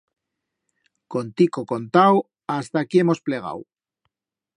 Contico 1.15 1.61
contau, 1.71 2.15
hasta 2.55 2.77
aquí 2.81 2.97
hemos 3.03 3.21
plegau. 3.27 3.59